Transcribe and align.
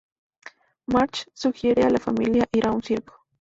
Marge 0.87 1.29
sugiere 1.35 1.83
a 1.83 1.91
la 1.91 1.99
familia 1.99 2.49
ir 2.53 2.65
a 2.65 2.71
un 2.71 2.81
circo. 2.81 3.19